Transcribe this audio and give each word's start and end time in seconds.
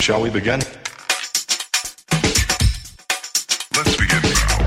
Shall 0.00 0.22
we 0.22 0.30
begin? 0.30 0.60
Let's 3.74 3.96
begin 3.96 4.22
now. 4.22 4.58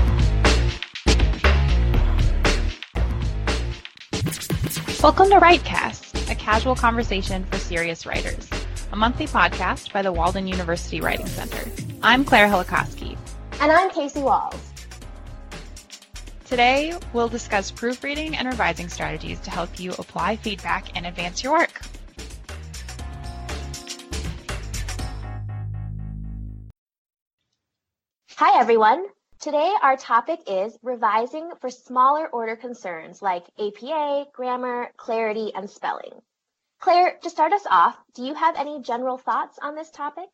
Welcome 5.02 5.30
to 5.30 5.38
WriteCast, 5.40 6.30
a 6.30 6.34
casual 6.34 6.74
conversation 6.74 7.44
for 7.44 7.56
serious 7.56 8.04
writers, 8.04 8.50
a 8.92 8.96
monthly 8.96 9.26
podcast 9.26 9.92
by 9.94 10.02
the 10.02 10.12
Walden 10.12 10.46
University 10.46 11.00
Writing 11.00 11.26
Center. 11.26 11.70
I'm 12.02 12.24
Claire 12.24 12.46
Helakoski. 12.46 13.16
And 13.60 13.72
I'm 13.72 13.90
Casey 13.90 14.20
Walls. 14.20 14.60
Today, 16.44 16.92
we'll 17.12 17.28
discuss 17.28 17.70
proofreading 17.70 18.36
and 18.36 18.46
revising 18.48 18.88
strategies 18.88 19.40
to 19.40 19.50
help 19.50 19.80
you 19.80 19.92
apply 19.92 20.36
feedback 20.36 20.96
and 20.96 21.06
advance 21.06 21.42
your 21.42 21.52
work. 21.52 21.80
Hi, 28.40 28.58
everyone. 28.58 29.04
Today, 29.38 29.70
our 29.82 29.98
topic 29.98 30.40
is 30.46 30.78
revising 30.82 31.50
for 31.60 31.68
smaller 31.68 32.26
order 32.26 32.56
concerns 32.56 33.20
like 33.20 33.44
APA, 33.58 34.28
grammar, 34.32 34.92
clarity, 34.96 35.52
and 35.54 35.68
spelling. 35.68 36.22
Claire, 36.78 37.18
to 37.22 37.28
start 37.28 37.52
us 37.52 37.66
off, 37.70 37.98
do 38.14 38.24
you 38.24 38.32
have 38.32 38.56
any 38.56 38.80
general 38.80 39.18
thoughts 39.18 39.58
on 39.60 39.74
this 39.74 39.90
topic? 39.90 40.30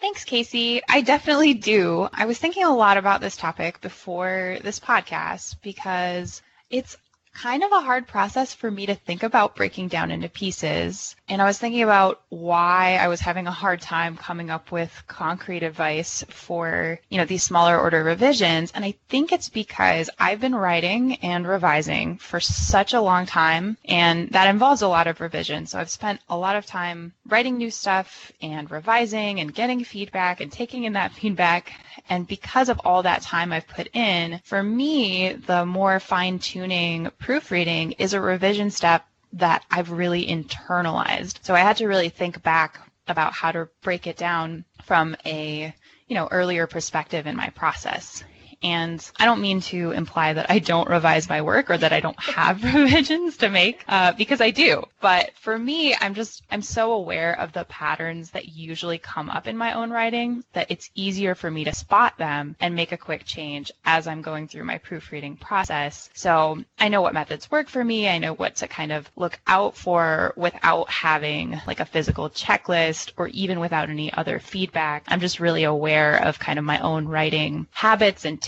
Thanks, 0.00 0.24
Casey. 0.24 0.80
I 0.88 1.02
definitely 1.02 1.52
do. 1.52 2.08
I 2.14 2.24
was 2.24 2.38
thinking 2.38 2.64
a 2.64 2.74
lot 2.74 2.96
about 2.96 3.20
this 3.20 3.36
topic 3.36 3.82
before 3.82 4.56
this 4.62 4.80
podcast 4.80 5.56
because 5.60 6.40
it's 6.70 6.96
kind 7.34 7.64
of 7.64 7.72
a 7.72 7.80
hard 7.80 8.06
process 8.06 8.54
for 8.54 8.70
me 8.70 8.86
to 8.86 8.94
think 8.94 9.22
about 9.22 9.56
breaking 9.56 9.88
down 9.88 10.10
into 10.10 10.28
pieces. 10.28 11.16
And 11.28 11.42
I 11.42 11.44
was 11.44 11.58
thinking 11.58 11.82
about 11.82 12.22
why 12.28 12.96
I 13.00 13.08
was 13.08 13.20
having 13.20 13.46
a 13.46 13.52
hard 13.52 13.80
time 13.80 14.16
coming 14.16 14.50
up 14.50 14.70
with 14.70 15.02
concrete 15.08 15.62
advice 15.62 16.24
for, 16.28 16.98
you 17.10 17.18
know, 17.18 17.24
these 17.24 17.42
smaller 17.42 17.78
order 17.78 18.04
revisions. 18.04 18.70
And 18.72 18.84
I 18.84 18.94
think 19.08 19.32
it's 19.32 19.48
because 19.48 20.08
I've 20.18 20.40
been 20.40 20.54
writing 20.54 21.16
and 21.16 21.46
revising 21.46 22.18
for 22.18 22.40
such 22.40 22.94
a 22.94 23.00
long 23.00 23.26
time 23.26 23.76
and 23.84 24.30
that 24.30 24.48
involves 24.48 24.82
a 24.82 24.88
lot 24.88 25.08
of 25.08 25.20
revision. 25.20 25.66
So 25.66 25.78
I've 25.78 25.90
spent 25.90 26.20
a 26.28 26.36
lot 26.36 26.56
of 26.56 26.66
time 26.66 27.12
writing 27.26 27.58
new 27.58 27.70
stuff 27.70 28.30
and 28.40 28.70
revising 28.70 29.40
and 29.40 29.52
getting 29.52 29.84
feedback 29.84 30.40
and 30.40 30.52
taking 30.52 30.84
in 30.84 30.92
that 30.92 31.12
feedback. 31.12 31.72
And 32.08 32.26
because 32.26 32.68
of 32.68 32.80
all 32.84 33.02
that 33.02 33.22
time 33.22 33.52
I've 33.52 33.66
put 33.66 33.88
in, 33.94 34.40
for 34.44 34.62
me, 34.62 35.32
the 35.32 35.66
more 35.66 35.98
fine 36.00 36.38
tuning 36.38 37.10
proofreading 37.24 37.92
is 37.92 38.12
a 38.12 38.20
revision 38.20 38.70
step 38.70 39.06
that 39.32 39.64
I've 39.70 39.90
really 39.90 40.26
internalized. 40.26 41.38
So 41.42 41.54
I 41.54 41.60
had 41.60 41.78
to 41.78 41.88
really 41.88 42.10
think 42.10 42.42
back 42.42 42.78
about 43.08 43.32
how 43.32 43.50
to 43.50 43.68
break 43.82 44.06
it 44.06 44.18
down 44.18 44.66
from 44.84 45.16
a, 45.24 45.74
you 46.06 46.14
know, 46.14 46.28
earlier 46.30 46.66
perspective 46.66 47.26
in 47.26 47.34
my 47.34 47.48
process. 47.48 48.22
And 48.64 49.08
I 49.20 49.26
don't 49.26 49.42
mean 49.42 49.60
to 49.62 49.90
imply 49.90 50.32
that 50.32 50.50
I 50.50 50.58
don't 50.58 50.88
revise 50.88 51.28
my 51.28 51.42
work 51.42 51.70
or 51.70 51.76
that 51.76 51.92
I 51.92 52.00
don't 52.00 52.18
have 52.18 52.64
revisions 52.74 53.36
to 53.38 53.50
make, 53.50 53.84
uh, 53.86 54.12
because 54.12 54.40
I 54.40 54.50
do. 54.50 54.84
But 55.02 55.32
for 55.34 55.58
me, 55.58 55.94
I'm 55.94 56.14
just, 56.14 56.42
I'm 56.50 56.62
so 56.62 56.92
aware 56.92 57.38
of 57.38 57.52
the 57.52 57.64
patterns 57.64 58.30
that 58.30 58.48
usually 58.48 58.96
come 58.96 59.28
up 59.28 59.46
in 59.46 59.58
my 59.58 59.74
own 59.74 59.90
writing 59.90 60.44
that 60.54 60.70
it's 60.70 60.90
easier 60.94 61.34
for 61.34 61.50
me 61.50 61.64
to 61.64 61.74
spot 61.74 62.16
them 62.16 62.56
and 62.58 62.74
make 62.74 62.92
a 62.92 62.96
quick 62.96 63.24
change 63.26 63.70
as 63.84 64.06
I'm 64.06 64.22
going 64.22 64.48
through 64.48 64.64
my 64.64 64.78
proofreading 64.78 65.36
process. 65.36 66.08
So 66.14 66.64
I 66.78 66.88
know 66.88 67.02
what 67.02 67.12
methods 67.12 67.50
work 67.50 67.68
for 67.68 67.84
me. 67.84 68.08
I 68.08 68.16
know 68.16 68.32
what 68.32 68.56
to 68.56 68.68
kind 68.68 68.92
of 68.92 69.10
look 69.14 69.38
out 69.46 69.76
for 69.76 70.32
without 70.36 70.88
having 70.88 71.60
like 71.66 71.80
a 71.80 71.84
physical 71.84 72.30
checklist 72.30 73.12
or 73.18 73.28
even 73.28 73.60
without 73.60 73.90
any 73.90 74.10
other 74.10 74.38
feedback. 74.38 75.04
I'm 75.08 75.20
just 75.20 75.38
really 75.38 75.64
aware 75.64 76.16
of 76.16 76.38
kind 76.38 76.58
of 76.58 76.64
my 76.64 76.78
own 76.78 77.06
writing 77.08 77.66
habits 77.72 78.24
and 78.24 78.40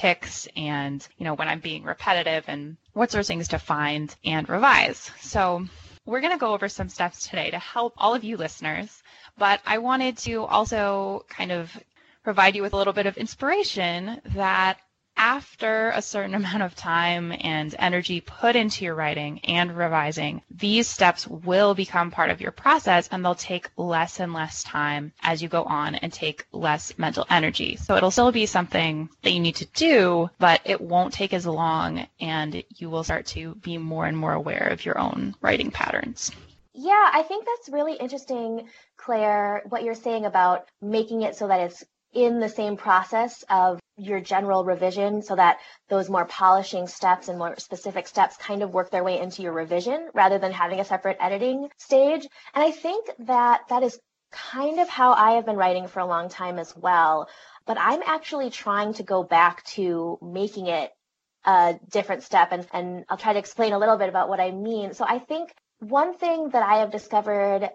and, 0.56 1.06
you 1.18 1.24
know, 1.24 1.34
when 1.34 1.48
I'm 1.48 1.60
being 1.60 1.82
repetitive 1.82 2.44
and 2.48 2.76
what 2.92 3.10
sorts 3.10 3.26
of 3.26 3.28
things 3.28 3.48
to 3.48 3.58
find 3.58 4.14
and 4.24 4.48
revise. 4.48 5.10
So 5.20 5.66
we're 6.04 6.20
going 6.20 6.32
to 6.32 6.38
go 6.38 6.54
over 6.54 6.68
some 6.68 6.88
steps 6.88 7.26
today 7.26 7.50
to 7.50 7.58
help 7.58 7.94
all 7.96 8.14
of 8.14 8.24
you 8.24 8.36
listeners, 8.36 9.02
but 9.36 9.60
I 9.66 9.78
wanted 9.78 10.18
to 10.18 10.44
also 10.44 11.24
kind 11.28 11.52
of 11.52 11.76
provide 12.22 12.56
you 12.56 12.62
with 12.62 12.72
a 12.72 12.76
little 12.76 12.92
bit 12.92 13.06
of 13.06 13.16
inspiration 13.16 14.20
that 14.34 14.78
after 15.16 15.90
a 15.90 16.02
certain 16.02 16.34
amount 16.40 16.62
of 16.62 16.74
time 16.74 17.32
and 17.40 17.74
energy 17.78 18.20
put 18.20 18.56
into 18.56 18.84
your 18.84 18.94
writing 18.94 19.40
and 19.44 19.76
revising, 19.76 20.42
these 20.50 20.86
steps 20.86 21.26
will 21.26 21.74
become 21.74 22.10
part 22.10 22.30
of 22.30 22.40
your 22.40 22.52
process 22.52 23.08
and 23.08 23.24
they'll 23.24 23.34
take 23.34 23.70
less 23.76 24.20
and 24.20 24.32
less 24.32 24.62
time 24.62 25.12
as 25.22 25.42
you 25.42 25.48
go 25.48 25.64
on 25.64 25.94
and 25.94 26.12
take 26.12 26.46
less 26.52 26.96
mental 26.98 27.26
energy. 27.30 27.76
So 27.76 27.96
it'll 27.96 28.10
still 28.10 28.32
be 28.32 28.46
something 28.46 29.08
that 29.22 29.32
you 29.32 29.40
need 29.40 29.56
to 29.56 29.66
do, 29.66 30.30
but 30.38 30.60
it 30.64 30.80
won't 30.80 31.12
take 31.12 31.32
as 31.32 31.46
long 31.46 32.06
and 32.20 32.62
you 32.76 32.90
will 32.90 33.04
start 33.04 33.26
to 33.26 33.54
be 33.56 33.78
more 33.78 34.06
and 34.06 34.16
more 34.16 34.32
aware 34.32 34.68
of 34.68 34.84
your 34.84 34.98
own 34.98 35.34
writing 35.40 35.70
patterns. 35.70 36.30
Yeah, 36.78 37.10
I 37.10 37.22
think 37.22 37.46
that's 37.46 37.70
really 37.70 37.94
interesting, 37.94 38.68
Claire, 38.98 39.62
what 39.70 39.82
you're 39.82 39.94
saying 39.94 40.26
about 40.26 40.68
making 40.82 41.22
it 41.22 41.34
so 41.34 41.48
that 41.48 41.60
it's 41.60 41.82
in 42.12 42.38
the 42.38 42.50
same 42.50 42.76
process 42.76 43.44
of 43.48 43.80
your 43.96 44.20
general 44.20 44.64
revision 44.64 45.22
so 45.22 45.36
that 45.36 45.58
those 45.88 46.10
more 46.10 46.26
polishing 46.26 46.86
steps 46.86 47.28
and 47.28 47.38
more 47.38 47.54
specific 47.58 48.06
steps 48.06 48.36
kind 48.36 48.62
of 48.62 48.74
work 48.74 48.90
their 48.90 49.04
way 49.04 49.20
into 49.20 49.42
your 49.42 49.52
revision 49.52 50.08
rather 50.14 50.38
than 50.38 50.52
having 50.52 50.80
a 50.80 50.84
separate 50.84 51.16
editing 51.20 51.68
stage. 51.78 52.26
And 52.54 52.64
I 52.64 52.70
think 52.70 53.08
that 53.20 53.62
that 53.68 53.82
is 53.82 53.98
kind 54.30 54.80
of 54.80 54.88
how 54.88 55.12
I 55.12 55.32
have 55.32 55.46
been 55.46 55.56
writing 55.56 55.88
for 55.88 56.00
a 56.00 56.06
long 56.06 56.28
time 56.28 56.58
as 56.58 56.76
well. 56.76 57.28
But 57.66 57.78
I'm 57.80 58.02
actually 58.04 58.50
trying 58.50 58.94
to 58.94 59.02
go 59.02 59.22
back 59.22 59.64
to 59.64 60.18
making 60.20 60.66
it 60.66 60.90
a 61.44 61.78
different 61.90 62.22
step 62.22 62.48
and, 62.52 62.66
and 62.72 63.04
I'll 63.08 63.16
try 63.16 63.32
to 63.32 63.38
explain 63.38 63.72
a 63.72 63.78
little 63.78 63.96
bit 63.96 64.08
about 64.08 64.28
what 64.28 64.40
I 64.40 64.50
mean. 64.50 64.94
So 64.94 65.04
I 65.08 65.20
think 65.20 65.54
one 65.78 66.14
thing 66.14 66.50
that 66.50 66.62
I 66.62 66.78
have 66.78 66.90
discovered 66.90 67.70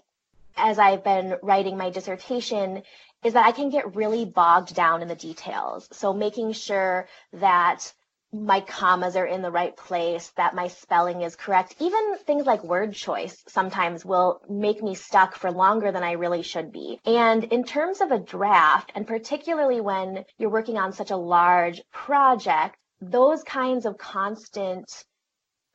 as 0.57 0.77
I've 0.77 1.03
been 1.03 1.35
writing 1.41 1.77
my 1.77 1.89
dissertation 1.89 2.83
is 3.23 3.33
that 3.33 3.45
I 3.45 3.51
can 3.51 3.69
get 3.69 3.95
really 3.95 4.25
bogged 4.25 4.75
down 4.75 5.01
in 5.01 5.07
the 5.07 5.15
details. 5.15 5.87
So 5.91 6.13
making 6.13 6.53
sure 6.53 7.07
that 7.33 7.93
my 8.33 8.61
commas 8.61 9.17
are 9.17 9.25
in 9.25 9.41
the 9.41 9.51
right 9.51 9.75
place, 9.75 10.31
that 10.37 10.55
my 10.55 10.69
spelling 10.69 11.21
is 11.21 11.35
correct. 11.35 11.75
Even 11.79 12.17
things 12.25 12.45
like 12.45 12.63
word 12.63 12.93
choice 12.93 13.43
sometimes 13.47 14.05
will 14.05 14.41
make 14.49 14.81
me 14.81 14.95
stuck 14.95 15.35
for 15.35 15.51
longer 15.51 15.91
than 15.91 16.03
I 16.03 16.13
really 16.13 16.41
should 16.41 16.71
be. 16.71 16.99
And 17.05 17.43
in 17.43 17.65
terms 17.65 17.99
of 17.99 18.11
a 18.11 18.19
draft, 18.19 18.91
and 18.95 19.05
particularly 19.05 19.81
when 19.81 20.23
you're 20.37 20.49
working 20.49 20.77
on 20.77 20.93
such 20.93 21.11
a 21.11 21.17
large 21.17 21.81
project, 21.91 22.77
those 23.01 23.43
kinds 23.43 23.85
of 23.85 23.97
constant 23.97 24.89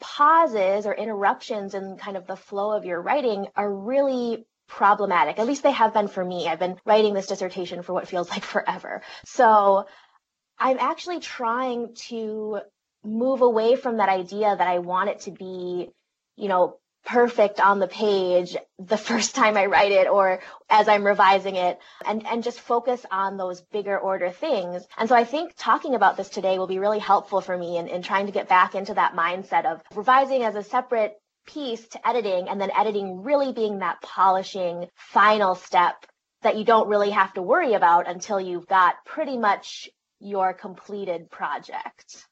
pauses 0.01 0.87
or 0.87 0.95
interruptions 0.95 1.75
in 1.75 1.97
kind 1.97 2.17
of 2.17 2.27
the 2.27 2.37
flow 2.37 2.73
of 2.73 2.85
your 2.85 3.03
writing 3.03 3.49
are 3.55 3.73
really 3.73 4.47
problematic. 4.69 5.39
At 5.39 5.47
least 5.47 5.63
they 5.63 5.73
have 5.73 5.95
been 5.95 6.09
for 6.09 6.25
me. 6.25 6.49
I've 6.49 6.59
been 6.59 6.79
writing 6.85 7.15
this 7.15 7.27
dissertation 7.27 7.83
for 7.83 7.93
what 7.93 8.09
feels 8.09 8.31
like 8.35 8.45
forever. 8.45 9.03
So 9.25 9.87
I'm 10.59 10.79
actually 10.79 11.21
trying 11.21 11.95
to 12.09 12.61
move 13.05 13.43
away 13.43 13.77
from 13.77 13.99
that 13.99 14.09
idea 14.09 14.55
that 14.57 14.67
I 14.67 14.79
want 14.79 15.11
it 15.11 15.21
to 15.21 15.31
be, 15.31 15.91
you 16.37 16.49
know, 16.49 16.79
perfect 17.05 17.61
on 17.61 17.79
the 17.79 17.87
page 17.87 18.57
the 18.79 18.97
first 18.97 19.35
time 19.35 19.57
I 19.57 19.67
write 19.67 19.93
it 19.93 20.09
or 20.09 20.41
as 20.69 20.89
I'm 20.89 21.07
revising 21.07 21.55
it 21.55 21.79
and, 22.05 22.27
and 22.27 22.43
just 22.43 22.61
focus 22.61 23.07
on 23.11 23.37
those 23.37 23.61
bigger 23.61 23.97
order 23.97 24.31
things. 24.31 24.85
And 24.99 25.09
so 25.09 25.15
I 25.15 25.25
think 25.25 25.53
talking 25.57 25.95
about 25.95 26.17
this 26.17 26.29
today 26.29 26.59
will 26.59 26.67
be 26.67 26.81
really 26.81 26.99
helpful 26.99 27.41
for 27.41 27.57
me 27.57 27.79
in, 27.79 27.87
in 27.87 28.03
trying 28.03 28.27
to 28.27 28.33
get 28.33 28.49
back 28.49 28.75
into 28.75 28.95
that 28.95 29.15
mindset 29.15 29.65
of 29.65 29.81
revising 29.95 30.43
as 30.43 30.57
a 30.57 30.63
separate 30.63 31.17
piece 31.47 31.87
to 31.89 32.09
editing 32.09 32.49
and 32.49 32.61
then 32.61 32.71
editing 32.77 33.23
really 33.23 33.53
being 33.53 33.79
that 33.81 34.01
polishing 34.03 34.89
final 34.97 35.55
step 35.55 36.07
that 36.43 36.57
you 36.57 36.65
don't 36.65 36.89
really 36.89 37.11
have 37.11 37.33
to 37.35 37.43
worry 37.43 37.75
about 37.75 38.09
until 38.09 38.41
you've 38.41 38.67
got 38.67 38.97
pretty 39.05 39.37
much 39.39 39.89
your 40.21 40.53
completed 40.55 41.31
project. 41.31 42.27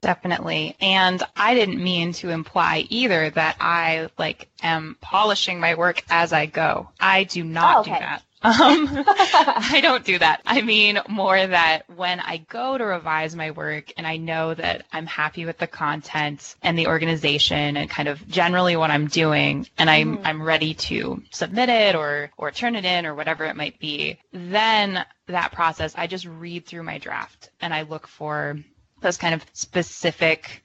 Definitely. 0.00 0.76
And 0.80 1.22
I 1.36 1.54
didn't 1.54 1.82
mean 1.82 2.12
to 2.14 2.30
imply 2.30 2.86
either 2.90 3.30
that 3.30 3.56
I 3.60 4.10
like 4.18 4.48
am 4.62 4.96
polishing 5.00 5.60
my 5.60 5.76
work 5.76 6.02
as 6.10 6.32
I 6.32 6.46
go. 6.46 6.90
I 6.98 7.22
do 7.24 7.44
not 7.44 7.78
Oh, 7.78 7.80
okay. 7.80 7.92
do 7.92 7.98
that. 7.98 8.22
Um, 8.44 9.04
I 9.06 9.78
don't 9.82 10.04
do 10.04 10.18
that. 10.18 10.42
I 10.44 10.62
mean 10.62 11.00
more 11.08 11.46
that 11.46 11.88
when 11.94 12.18
I 12.20 12.38
go 12.38 12.76
to 12.76 12.84
revise 12.84 13.36
my 13.36 13.52
work 13.52 13.92
and 13.96 14.06
I 14.06 14.16
know 14.16 14.52
that 14.54 14.84
I'm 14.92 15.06
happy 15.06 15.44
with 15.46 15.58
the 15.58 15.66
content 15.66 16.56
and 16.62 16.78
the 16.78 16.88
organization 16.88 17.76
and 17.76 17.88
kind 17.88 18.08
of 18.08 18.26
generally 18.28 18.76
what 18.76 18.90
I'm 18.90 19.06
doing 19.06 19.68
and 19.78 19.88
I'm 19.88 20.18
Mhm. 20.18 20.22
I'm 20.24 20.42
ready 20.42 20.74
to 20.74 21.22
submit 21.30 21.68
it 21.68 21.94
or 21.94 22.30
or 22.36 22.50
turn 22.50 22.74
it 22.74 22.84
in 22.84 23.06
or 23.06 23.14
whatever 23.14 23.44
it 23.44 23.56
might 23.56 23.78
be, 23.78 24.18
then 24.32 25.04
that 25.26 25.52
process 25.52 25.94
I 25.96 26.06
just 26.06 26.26
read 26.26 26.66
through 26.66 26.82
my 26.82 26.98
draft 26.98 27.50
and 27.60 27.72
I 27.72 27.82
look 27.82 28.06
for 28.06 28.58
those 29.00 29.16
kind 29.16 29.34
of 29.34 29.44
specific 29.52 30.62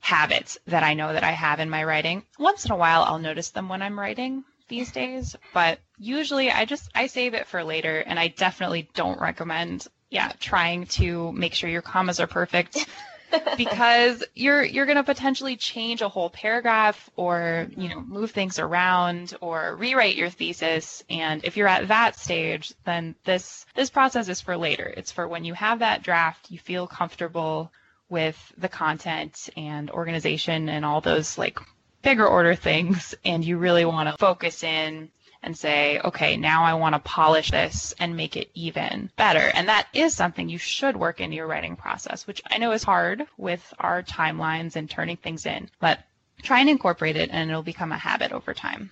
habits 0.00 0.58
that 0.66 0.82
I 0.82 0.94
know 0.94 1.12
that 1.12 1.24
I 1.24 1.32
have 1.32 1.60
in 1.60 1.70
my 1.70 1.84
writing. 1.84 2.24
Once 2.38 2.64
in 2.64 2.72
a 2.72 2.76
while 2.76 3.02
I'll 3.02 3.18
notice 3.18 3.50
them 3.50 3.68
when 3.68 3.82
I'm 3.82 3.98
writing 3.98 4.44
these 4.68 4.92
days, 4.92 5.36
but 5.52 5.80
usually 6.00 6.50
I 6.50 6.64
just 6.64 6.90
I 6.94 7.06
save 7.06 7.34
it 7.34 7.46
for 7.46 7.62
later 7.62 7.98
and 7.98 8.18
I 8.18 8.28
definitely 8.28 8.88
don't 8.94 9.20
recommend 9.20 9.86
yeah, 10.08 10.32
trying 10.40 10.86
to 10.86 11.30
make 11.32 11.54
sure 11.54 11.70
your 11.70 11.82
commas 11.82 12.18
are 12.18 12.26
perfect 12.26 12.84
because 13.56 14.24
you're 14.34 14.64
you're 14.64 14.86
going 14.86 14.96
to 14.96 15.04
potentially 15.04 15.56
change 15.56 16.02
a 16.02 16.08
whole 16.08 16.30
paragraph 16.30 17.08
or 17.14 17.68
you 17.76 17.88
know 17.88 17.98
mm-hmm. 17.98 18.12
move 18.12 18.32
things 18.32 18.58
around 18.58 19.34
or 19.40 19.76
rewrite 19.76 20.16
your 20.16 20.30
thesis. 20.30 21.04
And 21.08 21.44
if 21.44 21.56
you're 21.56 21.68
at 21.68 21.88
that 21.88 22.18
stage 22.18 22.72
then 22.84 23.14
this 23.24 23.66
this 23.74 23.90
process 23.90 24.28
is 24.28 24.40
for 24.40 24.56
later. 24.56 24.92
It's 24.96 25.12
for 25.12 25.28
when 25.28 25.44
you 25.44 25.54
have 25.54 25.78
that 25.78 26.02
draft 26.02 26.50
you 26.50 26.58
feel 26.58 26.86
comfortable 26.86 27.70
with 28.08 28.52
the 28.58 28.68
content 28.68 29.50
and 29.56 29.90
organization 29.90 30.68
and 30.68 30.84
all 30.84 31.00
those 31.00 31.38
like 31.38 31.60
bigger 32.02 32.26
order 32.26 32.54
things 32.54 33.14
and 33.24 33.44
you 33.44 33.58
really 33.58 33.84
want 33.84 34.08
to 34.08 34.16
focus 34.16 34.64
in 34.64 35.10
and 35.42 35.56
say, 35.56 35.98
okay, 36.00 36.36
now 36.36 36.64
I 36.64 36.74
want 36.74 36.94
to 36.94 36.98
polish 37.00 37.50
this 37.50 37.94
and 37.98 38.16
make 38.16 38.36
it 38.36 38.50
even 38.54 39.10
better. 39.16 39.50
And 39.54 39.68
that 39.68 39.88
is 39.94 40.14
something 40.14 40.48
you 40.48 40.58
should 40.58 40.96
work 40.96 41.20
into 41.20 41.36
your 41.36 41.46
writing 41.46 41.76
process, 41.76 42.26
which 42.26 42.42
I 42.50 42.58
know 42.58 42.72
is 42.72 42.84
hard 42.84 43.26
with 43.36 43.74
our 43.78 44.02
timelines 44.02 44.76
and 44.76 44.88
turning 44.88 45.16
things 45.16 45.46
in, 45.46 45.70
but 45.80 46.00
try 46.42 46.60
and 46.60 46.68
incorporate 46.68 47.16
it 47.16 47.30
and 47.32 47.50
it'll 47.50 47.62
become 47.62 47.92
a 47.92 47.98
habit 47.98 48.32
over 48.32 48.54
time. 48.54 48.90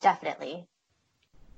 Definitely. 0.00 0.66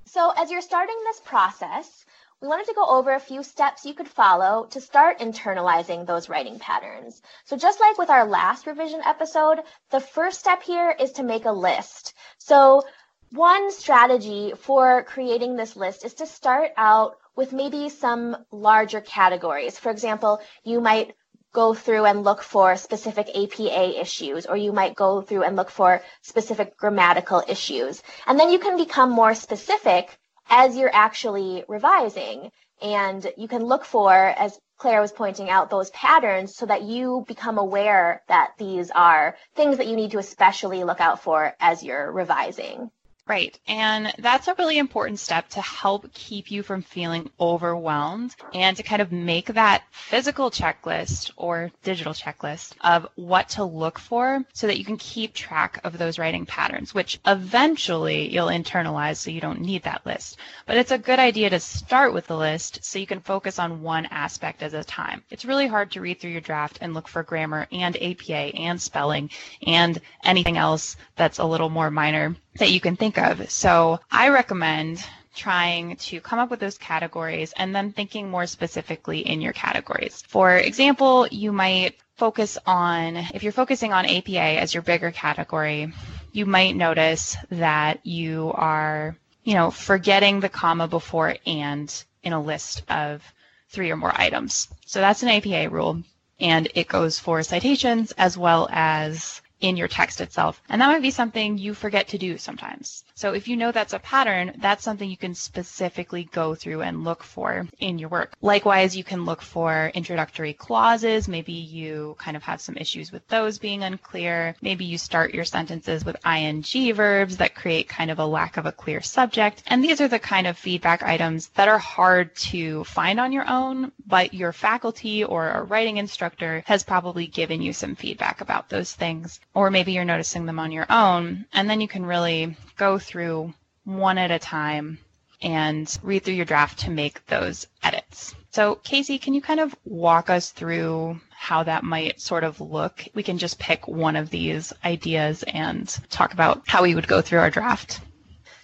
So, 0.05 0.31
as 0.37 0.49
you're 0.51 0.61
starting 0.61 0.95
this 1.03 1.19
process, 1.19 2.05
we 2.41 2.47
wanted 2.47 2.67
to 2.67 2.75
go 2.75 2.85
over 2.85 3.13
a 3.13 3.19
few 3.19 3.41
steps 3.41 3.83
you 3.83 3.95
could 3.95 4.07
follow 4.07 4.67
to 4.67 4.79
start 4.79 5.19
internalizing 5.19 6.05
those 6.05 6.29
writing 6.29 6.59
patterns. 6.59 7.21
So 7.45 7.57
just 7.57 7.79
like 7.79 7.97
with 7.97 8.11
our 8.11 8.25
last 8.25 8.67
revision 8.67 9.01
episode, 9.03 9.61
the 9.89 9.99
first 9.99 10.39
step 10.39 10.61
here 10.61 10.95
is 10.99 11.13
to 11.13 11.23
make 11.23 11.45
a 11.45 11.51
list. 11.51 12.13
So 12.37 12.83
one 13.31 13.71
strategy 13.71 14.53
for 14.57 15.03
creating 15.03 15.55
this 15.55 15.75
list 15.75 16.05
is 16.05 16.13
to 16.15 16.25
start 16.25 16.71
out 16.77 17.17
with 17.35 17.51
maybe 17.51 17.89
some 17.89 18.37
larger 18.51 19.01
categories. 19.01 19.77
For 19.77 19.91
example, 19.91 20.39
you 20.63 20.79
might 20.79 21.13
go 21.53 21.73
through 21.73 22.05
and 22.05 22.23
look 22.23 22.41
for 22.41 22.75
specific 22.77 23.27
APA 23.29 23.99
issues, 23.99 24.45
or 24.45 24.55
you 24.55 24.71
might 24.71 24.95
go 24.95 25.21
through 25.21 25.43
and 25.43 25.55
look 25.55 25.69
for 25.69 26.01
specific 26.21 26.77
grammatical 26.77 27.43
issues. 27.47 28.01
And 28.25 28.39
then 28.39 28.49
you 28.49 28.59
can 28.59 28.77
become 28.77 29.09
more 29.09 29.35
specific 29.35 30.17
as 30.49 30.77
you're 30.77 30.93
actually 30.93 31.65
revising. 31.67 32.51
And 32.81 33.25
you 33.37 33.47
can 33.47 33.65
look 33.65 33.85
for, 33.85 34.13
as 34.13 34.59
Claire 34.77 35.01
was 35.01 35.11
pointing 35.11 35.49
out, 35.49 35.69
those 35.69 35.89
patterns 35.89 36.55
so 36.55 36.65
that 36.67 36.83
you 36.83 37.25
become 37.27 37.57
aware 37.57 38.21
that 38.27 38.51
these 38.57 38.91
are 38.91 39.35
things 39.55 39.77
that 39.77 39.87
you 39.87 39.95
need 39.95 40.11
to 40.11 40.19
especially 40.19 40.83
look 40.83 41.01
out 41.01 41.23
for 41.23 41.55
as 41.59 41.83
you're 41.83 42.11
revising. 42.11 42.91
Right. 43.27 43.59
And 43.67 44.13
that's 44.19 44.47
a 44.47 44.55
really 44.57 44.77
important 44.77 45.19
step 45.19 45.49
to 45.49 45.61
help 45.61 46.13
keep 46.13 46.49
you 46.49 46.63
from 46.63 46.81
feeling 46.81 47.29
overwhelmed 47.41 48.33
and 48.53 48.77
to 48.77 48.83
kind 48.83 49.01
of 49.01 49.11
make 49.11 49.47
that 49.47 49.83
physical 49.91 50.49
checklist 50.49 51.31
or 51.35 51.69
digital 51.83 52.13
checklist 52.13 52.75
of 52.79 53.05
what 53.15 53.49
to 53.49 53.65
look 53.65 53.99
for 53.99 54.45
so 54.53 54.67
that 54.67 54.77
you 54.77 54.85
can 54.85 54.95
keep 54.95 55.33
track 55.33 55.81
of 55.83 55.97
those 55.97 56.17
writing 56.17 56.45
patterns, 56.45 56.93
which 56.93 57.19
eventually 57.27 58.33
you'll 58.33 58.47
internalize 58.47 59.17
so 59.17 59.29
you 59.29 59.41
don't 59.41 59.59
need 59.59 59.83
that 59.83 60.05
list. 60.05 60.37
But 60.65 60.77
it's 60.77 60.91
a 60.91 60.97
good 60.97 61.19
idea 61.19 61.49
to 61.49 61.59
start 61.59 62.13
with 62.13 62.27
the 62.27 62.37
list 62.37 62.85
so 62.85 62.97
you 62.97 63.07
can 63.07 63.19
focus 63.19 63.59
on 63.59 63.81
one 63.81 64.05
aspect 64.05 64.63
at 64.63 64.73
a 64.73 64.85
time. 64.85 65.21
It's 65.29 65.43
really 65.43 65.67
hard 65.67 65.91
to 65.91 66.01
read 66.01 66.21
through 66.21 66.31
your 66.31 66.39
draft 66.39 66.77
and 66.79 66.93
look 66.93 67.09
for 67.09 67.23
grammar 67.23 67.67
and 67.73 67.97
APA 68.01 68.55
and 68.55 68.81
spelling 68.81 69.31
and 69.65 69.99
anything 70.23 70.55
else 70.55 70.95
that's 71.17 71.39
a 71.39 71.45
little 71.45 71.69
more 71.69 71.91
minor 71.91 72.37
that 72.57 72.71
you 72.71 72.79
can 72.79 72.95
think 72.95 73.17
of. 73.17 73.49
So 73.49 73.99
I 74.11 74.29
recommend 74.29 75.03
trying 75.35 75.95
to 75.97 76.19
come 76.19 76.39
up 76.39 76.49
with 76.49 76.59
those 76.59 76.77
categories 76.77 77.53
and 77.57 77.75
then 77.75 77.91
thinking 77.91 78.29
more 78.29 78.47
specifically 78.47 79.19
in 79.19 79.39
your 79.39 79.53
categories. 79.53 80.23
For 80.27 80.55
example, 80.55 81.27
you 81.27 81.51
might 81.51 81.95
focus 82.15 82.57
on, 82.65 83.15
if 83.15 83.43
you're 83.43 83.51
focusing 83.51 83.93
on 83.93 84.05
APA 84.05 84.39
as 84.39 84.73
your 84.73 84.81
bigger 84.81 85.11
category, 85.11 85.93
you 86.31 86.45
might 86.45 86.75
notice 86.75 87.37
that 87.51 88.05
you 88.05 88.51
are, 88.55 89.15
you 89.43 89.53
know, 89.53 89.69
forgetting 89.69 90.39
the 90.39 90.49
comma 90.49 90.87
before 90.87 91.35
and 91.45 92.03
in 92.23 92.33
a 92.33 92.41
list 92.41 92.83
of 92.89 93.23
three 93.69 93.91
or 93.91 93.97
more 93.97 94.13
items. 94.19 94.67
So 94.85 94.99
that's 94.99 95.21
an 95.21 95.29
APA 95.29 95.69
rule 95.69 96.01
and 96.39 96.69
it 96.75 96.87
goes 96.87 97.19
for 97.19 97.41
citations 97.43 98.11
as 98.17 98.37
well 98.37 98.67
as 98.71 99.41
in 99.59 99.77
your 99.77 99.87
text 99.87 100.21
itself. 100.21 100.61
And 100.69 100.81
that 100.81 100.87
might 100.87 101.01
be 101.01 101.11
something 101.11 101.57
you 101.57 101.73
forget 101.73 102.09
to 102.09 102.17
do 102.17 102.37
sometimes. 102.37 103.03
So 103.17 103.33
if 103.33 103.47
you 103.47 103.57
know 103.57 103.71
that's 103.71 103.93
a 103.93 103.99
pattern, 103.99 104.53
that's 104.59 104.83
something 104.83 105.09
you 105.09 105.17
can 105.17 105.33
specifically 105.33 106.25
go 106.25 106.53
through 106.53 106.83
and 106.83 107.03
look 107.03 107.23
for 107.23 107.67
in 107.79 107.97
your 107.97 108.09
work. 108.09 108.33
Likewise, 108.43 108.95
you 108.95 109.03
can 109.03 109.25
look 109.25 109.41
for 109.41 109.89
introductory 109.95 110.53
clauses. 110.53 111.27
Maybe 111.27 111.53
you 111.53 112.15
kind 112.19 112.37
of 112.37 112.43
have 112.43 112.61
some 112.61 112.77
issues 112.77 113.11
with 113.11 113.27
those 113.27 113.57
being 113.57 113.81
unclear. 113.81 114.55
Maybe 114.61 114.85
you 114.85 114.99
start 114.99 115.33
your 115.33 115.45
sentences 115.45 116.05
with 116.05 116.15
ing 116.27 116.61
verbs 116.93 117.37
that 117.37 117.55
create 117.55 117.89
kind 117.89 118.11
of 118.11 118.19
a 118.19 118.25
lack 118.25 118.55
of 118.57 118.67
a 118.67 118.71
clear 118.71 119.01
subject. 119.01 119.63
And 119.65 119.83
these 119.83 119.99
are 119.99 120.07
the 120.07 120.19
kind 120.19 120.45
of 120.45 120.55
feedback 120.55 121.01
items 121.01 121.47
that 121.55 121.67
are 121.67 121.79
hard 121.79 122.35
to 122.35 122.83
find 122.83 123.19
on 123.19 123.31
your 123.31 123.49
own, 123.49 123.93
but 124.05 124.35
your 124.35 124.53
faculty 124.53 125.23
or 125.23 125.49
a 125.49 125.63
writing 125.63 125.97
instructor 125.97 126.61
has 126.67 126.83
probably 126.83 127.25
given 127.25 127.63
you 127.63 127.73
some 127.73 127.95
feedback 127.95 128.41
about 128.41 128.69
those 128.69 128.93
things. 128.93 129.39
Or 129.55 129.71
maybe 129.71 129.93
you're 129.93 130.05
noticing 130.05 130.45
them 130.45 130.59
on 130.59 130.71
your 130.71 130.85
own. 130.91 131.47
And 131.51 131.67
then 131.67 131.81
you 131.81 131.87
can 131.87 132.05
really 132.05 132.55
go 132.77 132.99
through 133.07 133.53
one 133.83 134.17
at 134.17 134.31
a 134.31 134.39
time 134.39 134.99
and 135.41 135.97
read 136.03 136.23
through 136.23 136.33
your 136.33 136.45
draft 136.45 136.79
to 136.79 136.91
make 136.91 137.25
those 137.27 137.67
edits. 137.83 138.35
So, 138.51 138.75
Casey, 138.75 139.19
can 139.19 139.33
you 139.33 139.41
kind 139.41 139.59
of 139.59 139.75
walk 139.85 140.29
us 140.29 140.51
through 140.51 141.19
how 141.29 141.63
that 141.63 141.83
might 141.83 142.19
sort 142.19 142.43
of 142.43 142.59
look? 142.59 143.05
We 143.13 143.23
can 143.23 143.37
just 143.37 143.59
pick 143.59 143.87
one 143.87 144.15
of 144.15 144.29
these 144.29 144.73
ideas 144.83 145.43
and 145.43 145.87
talk 146.09 146.33
about 146.33 146.63
how 146.67 146.83
we 146.83 146.95
would 146.95 147.07
go 147.07 147.21
through 147.21 147.39
our 147.39 147.51
draft. 147.51 148.01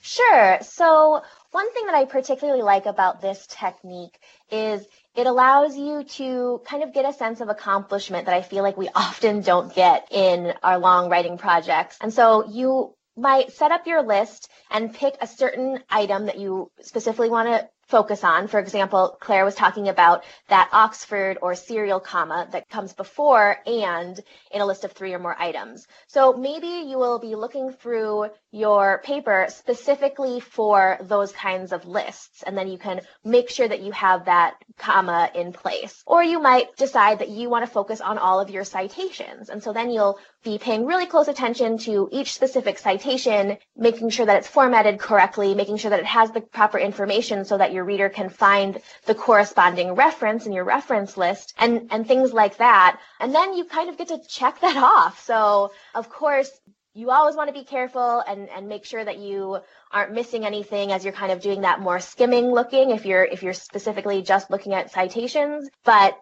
Sure. 0.01 0.57
So, 0.61 1.21
one 1.51 1.71
thing 1.73 1.85
that 1.85 1.95
I 1.95 2.05
particularly 2.05 2.63
like 2.63 2.87
about 2.87 3.21
this 3.21 3.45
technique 3.47 4.19
is 4.51 4.83
it 5.15 5.27
allows 5.27 5.77
you 5.77 6.03
to 6.03 6.61
kind 6.65 6.81
of 6.81 6.93
get 6.93 7.05
a 7.05 7.13
sense 7.13 7.39
of 7.41 7.49
accomplishment 7.49 8.25
that 8.25 8.33
I 8.33 8.41
feel 8.41 8.63
like 8.63 8.75
we 8.75 8.89
often 8.95 9.41
don't 9.41 9.73
get 9.73 10.07
in 10.09 10.53
our 10.63 10.79
long 10.79 11.09
writing 11.09 11.37
projects. 11.37 11.97
And 12.01 12.11
so 12.11 12.49
you 12.49 12.95
might 13.15 13.51
set 13.51 13.71
up 13.71 13.87
your 13.87 14.01
list 14.01 14.49
and 14.71 14.93
pick 14.93 15.15
a 15.21 15.27
certain 15.27 15.79
item 15.89 16.25
that 16.25 16.39
you 16.39 16.71
specifically 16.81 17.29
want 17.29 17.47
to 17.47 17.69
focus 17.93 18.23
on. 18.23 18.47
For 18.47 18.59
example, 18.59 19.15
Claire 19.19 19.45
was 19.45 19.53
talking 19.53 19.87
about 19.87 20.23
that 20.47 20.67
Oxford 20.73 21.37
or 21.43 21.53
serial 21.53 21.99
comma 21.99 22.47
that 22.51 22.67
comes 22.67 22.91
before 22.93 23.57
and 23.67 24.19
in 24.49 24.61
a 24.61 24.65
list 24.65 24.83
of 24.83 24.93
three 24.93 25.13
or 25.13 25.19
more 25.19 25.35
items. 25.39 25.87
So 26.07 26.33
maybe 26.33 26.89
you 26.89 26.97
will 26.97 27.19
be 27.19 27.35
looking 27.35 27.71
through 27.71 28.31
your 28.49 29.01
paper 29.03 29.45
specifically 29.49 30.39
for 30.39 30.97
those 31.01 31.31
kinds 31.33 31.71
of 31.71 31.85
lists, 31.85 32.43
and 32.43 32.57
then 32.57 32.67
you 32.67 32.79
can 32.79 33.01
make 33.23 33.49
sure 33.51 33.67
that 33.67 33.81
you 33.81 33.91
have 33.91 34.25
that 34.25 34.55
comma 34.77 35.29
in 35.35 35.53
place. 35.53 36.03
Or 36.07 36.23
you 36.23 36.39
might 36.39 36.75
decide 36.77 37.19
that 37.19 37.29
you 37.29 37.49
want 37.49 37.63
to 37.65 37.71
focus 37.71 38.01
on 38.01 38.17
all 38.17 38.39
of 38.39 38.49
your 38.49 38.63
citations, 38.63 39.49
and 39.49 39.61
so 39.61 39.71
then 39.71 39.91
you'll 39.91 40.19
be 40.43 40.57
paying 40.57 40.85
really 40.85 41.05
close 41.05 41.27
attention 41.27 41.77
to 41.79 42.09
each 42.11 42.33
specific 42.33 42.77
citation, 42.77 43.57
making 43.77 44.09
sure 44.09 44.25
that 44.25 44.37
it's 44.37 44.47
formatted 44.47 44.99
correctly, 44.99 45.55
making 45.55 45.77
sure 45.77 45.91
that 45.91 45.99
it 45.99 46.05
has 46.05 46.31
the 46.31 46.41
proper 46.41 46.77
information 46.77 47.45
so 47.45 47.57
that 47.57 47.71
your 47.83 47.87
reader 47.87 48.09
can 48.09 48.29
find 48.29 48.81
the 49.05 49.15
corresponding 49.15 49.93
reference 49.93 50.45
in 50.45 50.53
your 50.53 50.63
reference 50.63 51.17
list 51.17 51.53
and, 51.57 51.87
and 51.91 52.07
things 52.07 52.31
like 52.31 52.57
that. 52.57 52.99
And 53.19 53.35
then 53.35 53.53
you 53.55 53.65
kind 53.65 53.89
of 53.89 53.97
get 53.97 54.07
to 54.07 54.21
check 54.27 54.61
that 54.61 54.77
off. 54.95 55.23
So 55.23 55.73
of 55.93 56.09
course, 56.09 56.49
you 56.95 57.11
always 57.11 57.35
want 57.35 57.49
to 57.49 57.53
be 57.53 57.65
careful 57.65 58.23
and, 58.25 58.49
and 58.49 58.69
make 58.69 58.85
sure 58.85 59.03
that 59.03 59.17
you 59.17 59.59
aren't 59.91 60.13
missing 60.13 60.45
anything 60.45 60.91
as 60.91 61.03
you're 61.03 61.13
kind 61.13 61.31
of 61.31 61.41
doing 61.41 61.61
that 61.61 61.81
more 61.81 61.99
skimming 61.99 62.51
looking 62.51 62.91
if 62.91 63.05
you're 63.05 63.25
if 63.25 63.41
you're 63.41 63.53
specifically 63.53 64.21
just 64.21 64.51
looking 64.51 64.73
at 64.73 64.91
citations. 64.91 65.69
But 65.83 66.17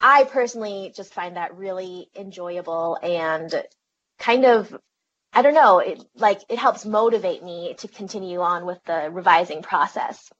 I 0.00 0.24
personally 0.24 0.92
just 0.96 1.12
find 1.12 1.36
that 1.36 1.54
really 1.54 2.08
enjoyable 2.16 2.98
and 3.02 3.62
kind 4.18 4.46
of 4.46 4.74
I 5.32 5.42
don't 5.42 5.54
know, 5.54 5.78
it 5.78 6.02
like 6.16 6.40
it 6.48 6.58
helps 6.58 6.84
motivate 6.84 7.44
me 7.44 7.74
to 7.78 7.88
continue 7.88 8.40
on 8.40 8.66
with 8.66 8.82
the 8.84 9.10
revising 9.12 9.62
process. 9.62 10.30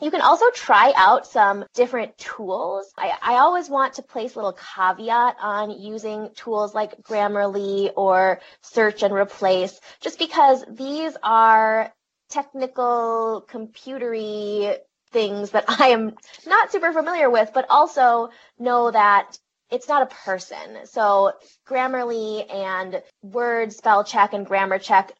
You 0.00 0.10
can 0.10 0.20
also 0.20 0.50
try 0.50 0.92
out 0.96 1.26
some 1.26 1.64
different 1.74 2.16
tools. 2.16 2.92
I, 2.96 3.12
I, 3.20 3.34
always 3.38 3.68
want 3.68 3.94
to 3.94 4.02
place 4.02 4.34
a 4.34 4.38
little 4.38 4.56
caveat 4.76 5.36
on 5.40 5.70
using 5.72 6.30
tools 6.34 6.74
like 6.74 7.02
Grammarly 7.02 7.90
or 7.96 8.40
Search 8.62 9.02
and 9.02 9.12
Replace, 9.12 9.78
just 10.00 10.18
because 10.18 10.64
these 10.70 11.16
are 11.22 11.92
technical, 12.30 13.44
computery 13.50 14.76
things 15.10 15.50
that 15.50 15.64
I 15.80 15.88
am 15.88 16.14
not 16.46 16.72
super 16.72 16.92
familiar 16.92 17.28
with, 17.28 17.50
but 17.52 17.66
also 17.68 18.30
know 18.58 18.90
that 18.90 19.36
it's 19.70 19.88
not 19.88 20.02
a 20.02 20.14
person. 20.14 20.84
So 20.84 21.32
Grammarly 21.68 22.52
and 22.52 23.02
Word 23.22 23.72
Spell 23.72 24.04
Check 24.04 24.32
and 24.32 24.46
Grammar 24.46 24.78
Check 24.78 25.12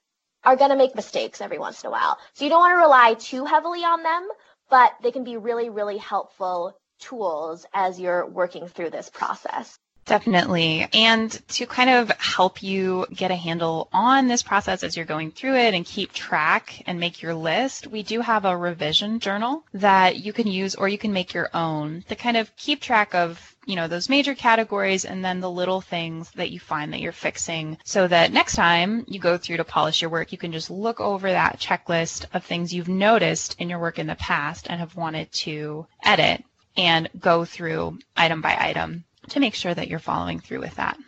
are 0.43 0.57
going 0.57 0.71
to 0.71 0.77
make 0.77 0.95
mistakes 0.95 1.41
every 1.41 1.59
once 1.59 1.83
in 1.83 1.89
a 1.89 1.91
while. 1.91 2.19
So 2.33 2.45
you 2.45 2.51
don't 2.51 2.61
want 2.61 2.75
to 2.75 2.83
rely 2.83 3.15
too 3.15 3.45
heavily 3.45 3.81
on 3.81 4.03
them, 4.03 4.29
but 4.71 4.95
they 5.03 5.11
can 5.11 5.25
be 5.25 5.37
really, 5.37 5.69
really 5.69 5.99
helpful 5.99 6.77
tools 7.01 7.67
as 7.75 7.99
you're 7.99 8.27
working 8.27 8.69
through 8.69 8.91
this 8.91 9.11
process. 9.11 9.79
Definitely. 10.07 10.89
And 10.93 11.31
to 11.51 11.67
kind 11.67 11.91
of 11.91 12.11
help 12.19 12.63
you 12.63 13.07
get 13.15 13.31
a 13.31 13.37
handle 13.37 13.89
on 13.93 14.27
this 14.27 14.43
process 14.43 14.83
as 14.83 14.97
you're 14.97 15.07
going 15.07 15.31
through 15.31 15.55
it 15.57 15.75
and 15.75 15.85
keep 15.85 16.13
track 16.13 16.83
and 16.87 16.99
make 16.99 17.23
your 17.23 17.35
list, 17.35 17.87
we 17.87 18.03
do 18.03 18.21
have 18.21 18.45
a 18.45 18.57
revision 18.57 19.21
journal 19.21 19.65
that 19.75 20.17
you 20.17 20.33
can 20.33 20.49
use 20.49 20.75
or 20.75 20.89
you 20.89 20.99
can 20.99 21.13
make 21.13 21.33
your 21.35 21.49
own 21.55 22.05
to 22.09 22.17
kind 22.17 22.37
of 22.37 22.55
keep 22.57 22.81
track 22.81 23.15
of 23.15 23.57
you 23.71 23.77
know 23.77 23.87
those 23.87 24.09
major 24.09 24.35
categories 24.35 25.05
and 25.05 25.25
then 25.25 25.39
the 25.39 25.51
little 25.51 25.81
things 25.81 26.29
that 26.33 26.51
you 26.51 26.59
find 26.59 26.93
that 26.93 27.01
you're 27.01 27.13
fixing 27.13 27.79
so 27.85 28.09
that 28.09 28.33
next 28.33 28.57
time 28.57 29.05
you 29.07 29.21
go 29.21 29.39
through 29.39 29.59
to 29.59 29.65
polish 29.65 30.03
your 30.03 30.11
work 30.11 30.33
you 30.33 30.39
can 30.39 30.51
just 30.51 30.71
look 30.71 30.99
over 31.01 31.31
that 31.31 31.61
checklist 31.61 32.25
of 32.35 32.45
things 32.45 32.75
you've 32.75 32.89
noticed 32.89 33.55
in 33.61 33.71
your 33.71 33.79
work 33.79 34.01
in 34.01 34.09
the 34.09 34.17
past 34.17 34.67
and 34.69 34.81
have 34.81 34.97
wanted 34.97 35.31
to 35.31 35.87
edit 36.05 36.43
and 36.77 37.09
go 37.21 37.45
through 37.45 37.97
item 38.17 38.41
by 38.41 38.57
item 38.59 39.05
to 39.29 39.39
make 39.39 39.55
sure 39.55 39.73
that 39.73 39.87
you're 39.87 40.01
following 40.01 40.41
through 40.41 40.61
with 40.61 40.75
that. 40.75 40.99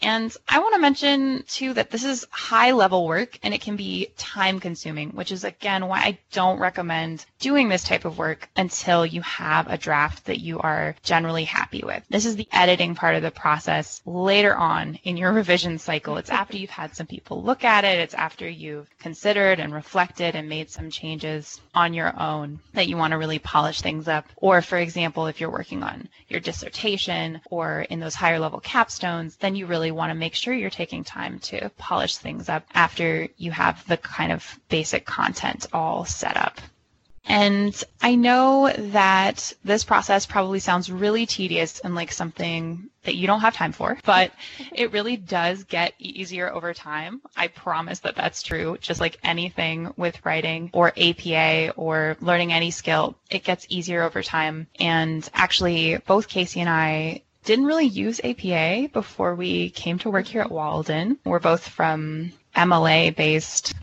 And 0.00 0.34
I 0.48 0.58
want 0.58 0.74
to 0.74 0.80
mention 0.80 1.44
too 1.48 1.72
that 1.74 1.90
this 1.90 2.04
is 2.04 2.26
high 2.30 2.72
level 2.72 3.06
work 3.06 3.38
and 3.42 3.54
it 3.54 3.62
can 3.62 3.76
be 3.76 4.10
time 4.18 4.60
consuming, 4.60 5.10
which 5.10 5.32
is 5.32 5.44
again 5.44 5.86
why 5.86 6.00
I 6.00 6.18
don't 6.32 6.58
recommend 6.58 7.24
doing 7.38 7.68
this 7.68 7.84
type 7.84 8.04
of 8.04 8.18
work 8.18 8.48
until 8.56 9.06
you 9.06 9.22
have 9.22 9.68
a 9.68 9.78
draft 9.78 10.26
that 10.26 10.40
you 10.40 10.58
are 10.58 10.94
generally 11.02 11.44
happy 11.44 11.82
with. 11.84 12.02
This 12.08 12.26
is 12.26 12.36
the 12.36 12.48
editing 12.52 12.94
part 12.94 13.14
of 13.14 13.22
the 13.22 13.30
process 13.30 14.02
later 14.04 14.54
on 14.54 14.98
in 15.04 15.16
your 15.16 15.32
revision 15.40 15.78
cycle. 15.78 16.16
It's 16.18 16.30
after 16.30 16.56
you've 16.56 16.70
had 16.70 16.94
some 16.94 17.06
people 17.06 17.42
look 17.42 17.64
at 17.64 17.84
it, 17.84 17.98
it's 17.98 18.14
after 18.14 18.48
you've 18.48 18.88
considered 18.98 19.58
and 19.58 19.72
reflected 19.72 20.34
and 20.34 20.48
made 20.48 20.70
some 20.70 20.90
changes 20.90 21.60
on 21.74 21.94
your 21.94 22.12
own 22.20 22.60
that 22.74 22.88
you 22.88 22.96
want 22.96 23.12
to 23.12 23.18
really 23.18 23.38
polish 23.38 23.80
things 23.80 24.06
up. 24.08 24.26
Or 24.36 24.60
for 24.60 24.78
example, 24.78 25.26
if 25.26 25.40
you're 25.40 25.50
working 25.50 25.82
on 25.82 26.08
your 26.28 26.40
dissertation 26.40 27.40
or 27.50 27.80
in 27.82 28.00
those 28.00 28.14
higher 28.14 28.38
level 28.38 28.60
capstones, 28.60 29.38
then 29.38 29.56
you 29.56 29.66
really 29.66 29.83
want 29.90 30.10
to 30.10 30.14
make 30.14 30.34
sure 30.34 30.54
you're 30.54 30.70
taking 30.70 31.04
time 31.04 31.38
to 31.40 31.70
polish 31.76 32.16
things 32.16 32.48
up 32.48 32.64
after 32.74 33.28
you 33.36 33.50
have 33.50 33.86
the 33.86 33.96
kind 33.96 34.32
of 34.32 34.58
basic 34.68 35.04
content 35.04 35.66
all 35.72 36.04
set 36.04 36.36
up. 36.36 36.60
And 37.26 37.82
I 38.02 38.16
know 38.16 38.70
that 38.76 39.54
this 39.64 39.82
process 39.82 40.26
probably 40.26 40.58
sounds 40.58 40.92
really 40.92 41.24
tedious 41.24 41.80
and 41.80 41.94
like 41.94 42.12
something 42.12 42.90
that 43.04 43.14
you 43.14 43.26
don't 43.26 43.40
have 43.40 43.54
time 43.54 43.72
for, 43.72 43.98
but 44.04 44.32
it 44.72 44.92
really 44.92 45.16
does 45.16 45.64
get 45.64 45.94
easier 45.98 46.52
over 46.52 46.74
time. 46.74 47.22
I 47.36 47.48
promise 47.48 48.00
that 48.00 48.16
that's 48.16 48.42
true. 48.42 48.76
Just 48.80 49.00
like 49.00 49.18
anything 49.22 49.94
with 49.96 50.24
writing 50.24 50.70
or 50.74 50.92
APA 50.96 51.72
or 51.76 52.16
learning 52.20 52.52
any 52.52 52.70
skill, 52.70 53.16
it 53.30 53.44
gets 53.44 53.66
easier 53.70 54.02
over 54.02 54.22
time. 54.22 54.66
And 54.78 55.28
actually, 55.32 55.96
both 56.06 56.28
Casey 56.28 56.60
and 56.60 56.68
I 56.68 57.22
didn't 57.44 57.66
really 57.66 57.86
use 57.86 58.20
APA 58.24 58.88
before 58.92 59.34
we 59.34 59.70
came 59.70 59.98
to 59.98 60.10
work 60.10 60.26
here 60.26 60.40
at 60.40 60.50
Walden. 60.50 61.18
We're 61.24 61.38
both 61.38 61.68
from 61.68 62.32
MLA 62.56 63.14
based 63.14 63.73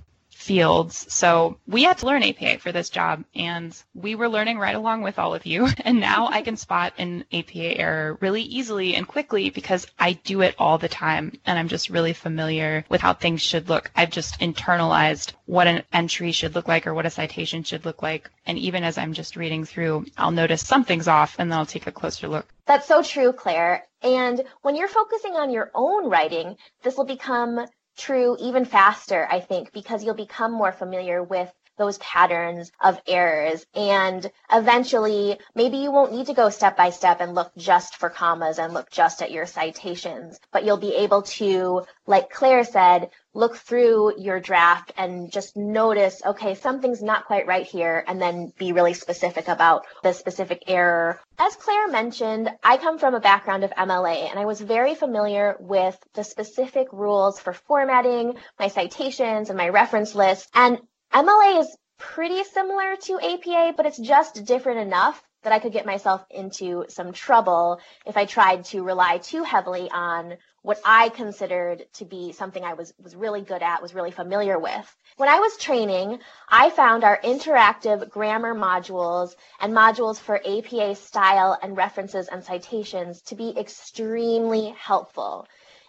fields. 0.42 1.06
So 1.14 1.58
we 1.68 1.84
had 1.84 2.00
to 2.00 2.08
learn 2.08 2.24
APA 2.24 2.58
for 2.60 2.72
this 2.72 2.90
job 2.90 3.24
and 3.36 3.78
we 3.94 4.16
were 4.16 4.28
learning 4.28 4.58
right 4.58 4.76
along 4.76 5.04
with 5.04 5.20
all 5.20 5.36
of 5.36 5.46
you. 5.46 5.68
And 5.84 6.00
now 6.00 6.28
I 6.28 6.42
can 6.42 6.58
spot 6.58 6.94
an 7.00 7.26
APA 7.34 7.78
error 7.78 8.18
really 8.22 8.44
easily 8.44 8.96
and 8.96 9.08
quickly 9.08 9.50
because 9.50 9.88
I 10.00 10.14
do 10.14 10.42
it 10.42 10.56
all 10.58 10.78
the 10.78 10.88
time 10.88 11.34
and 11.46 11.58
I'm 11.58 11.68
just 11.68 11.90
really 11.90 12.14
familiar 12.14 12.86
with 12.88 13.02
how 13.02 13.14
things 13.14 13.42
should 13.42 13.68
look. 13.68 13.92
I've 13.96 14.12
just 14.12 14.40
internalized 14.40 15.34
what 15.46 15.68
an 15.68 15.84
entry 15.92 16.32
should 16.32 16.56
look 16.56 16.68
like 16.68 16.88
or 16.88 16.94
what 16.94 17.06
a 17.06 17.10
citation 17.10 17.64
should 17.64 17.84
look 17.84 18.02
like. 18.02 18.30
And 18.46 18.58
even 18.58 18.84
as 18.84 18.98
I'm 18.98 19.14
just 19.14 19.36
reading 19.36 19.66
through, 19.66 20.06
I'll 20.18 20.32
notice 20.32 20.66
something's 20.66 21.08
off 21.08 21.36
and 21.40 21.52
then 21.52 21.60
I'll 21.60 21.66
take 21.66 21.88
a 21.88 21.92
closer 21.92 22.28
look. 22.28 22.48
That's 22.66 22.88
so 22.88 23.04
true, 23.04 23.34
Claire. 23.34 23.86
And 24.02 24.44
when 24.62 24.76
you're 24.76 24.88
focusing 24.88 25.34
on 25.34 25.52
your 25.52 25.72
own 25.76 26.10
writing, 26.10 26.58
this 26.84 26.96
will 26.96 27.06
become 27.06 27.66
true 27.98 28.38
even 28.40 28.66
faster, 28.66 29.28
I 29.30 29.40
think, 29.40 29.72
because 29.74 30.04
you'll 30.04 30.16
become 30.16 30.54
more 30.54 30.72
familiar 30.72 31.24
with 31.24 31.52
those 31.82 31.98
patterns 31.98 32.72
of 32.80 33.02
errors. 33.08 33.66
And 33.74 34.32
eventually, 34.54 35.40
maybe 35.56 35.78
you 35.78 35.92
won't 35.92 36.14
need 36.14 36.28
to 36.28 36.36
go 36.36 36.50
step 36.50 36.78
by 36.78 36.92
step 36.92 37.22
and 37.22 37.34
look 37.34 37.52
just 37.58 37.96
for 37.96 38.12
commas 38.12 38.60
and 38.60 38.72
look 38.72 38.92
just 38.92 39.24
at 39.24 39.32
your 39.32 39.48
citations, 39.48 40.40
but 40.52 40.64
you'll 40.64 40.78
be 40.78 40.94
able 40.98 41.24
to, 41.24 41.82
like 42.06 42.30
Claire 42.30 42.64
said, 42.64 43.10
look 43.34 43.56
through 43.56 44.20
your 44.20 44.40
draft 44.40 44.92
and 44.96 45.32
just 45.32 45.58
notice, 45.58 46.22
okay, 46.24 46.54
something's 46.54 47.02
not 47.02 47.26
quite 47.26 47.48
right 47.48 47.66
here, 47.66 48.04
and 48.08 48.22
then 48.22 48.54
be 48.60 48.74
really 48.74 48.94
specific 48.94 49.48
about 49.48 49.86
the 50.04 50.14
specific 50.14 50.64
error. 50.68 51.20
As 51.40 51.56
Claire 51.56 51.88
mentioned, 51.88 52.52
I 52.64 52.78
come 52.78 53.00
from 53.00 53.16
a 53.16 53.20
background 53.20 53.64
of 53.64 53.72
MLA, 53.72 54.30
and 54.30 54.38
I 54.38 54.46
was 54.46 54.62
very 54.62 54.94
familiar 54.94 55.56
with 55.60 55.98
the 56.14 56.24
specific 56.24 56.88
rules 56.92 57.40
for 57.40 57.54
formatting, 57.54 58.36
my 58.60 58.68
citations, 58.68 59.50
and 59.50 59.58
my 59.58 59.70
reference 59.70 60.14
list. 60.14 60.48
And 60.54 60.80
MLA 61.13 61.60
is 61.60 61.77
pretty 61.98 62.44
similar 62.46 62.96
to 62.96 63.20
APA, 63.20 63.74
but 63.75 63.86
it's 63.86 63.98
just 63.98 64.46
different 64.46 64.80
enough 64.80 65.22
that 65.44 65.51
I 65.51 65.60
could 65.60 65.74
get 65.74 65.86
myself 65.86 66.24
into 66.30 66.86
some 66.88 67.12
trouble 67.13 67.80
if 68.06 68.15
I 68.15 68.25
tried 68.25 68.63
to 68.65 68.84
rely 68.84 69.18
too 69.18 69.44
heavily 69.44 69.89
on 69.91 70.38
what 70.62 70.80
I 70.86 71.10
considered 71.10 71.86
to 71.96 72.06
be 72.06 72.32
something 72.32 72.63
I 72.63 72.75
was, 72.75 72.94
was 73.01 73.15
really 73.15 73.41
good 73.41 73.63
at, 73.63 73.82
was 73.82 73.96
really 73.96 74.12
familiar 74.12 74.58
with. 74.58 74.96
When 75.18 75.27
I 75.27 75.39
was 75.39 75.58
training, 75.58 76.20
I 76.48 76.70
found 76.70 77.03
our 77.03 77.20
interactive 77.22 78.10
grammar 78.10 78.53
modules 78.53 79.32
and 79.60 79.74
modules 79.74 80.20
for 80.20 80.38
APA 80.38 80.96
style 80.96 81.58
and 81.62 81.75
references 81.75 82.27
and 82.27 82.44
citations 82.44 83.22
to 83.24 83.36
be 83.36 83.58
extremely 83.58 84.75
helpful. 84.77 85.48